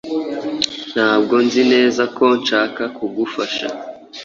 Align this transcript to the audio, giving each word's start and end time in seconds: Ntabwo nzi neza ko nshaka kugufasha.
Ntabwo 0.93 1.35
nzi 1.45 1.61
neza 1.73 2.03
ko 2.17 2.25
nshaka 2.39 2.83
kugufasha. 2.97 3.67